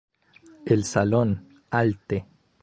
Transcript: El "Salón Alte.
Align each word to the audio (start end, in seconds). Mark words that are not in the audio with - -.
El 0.65 0.83
"Salón 0.85 1.61
Alte. 1.69 2.25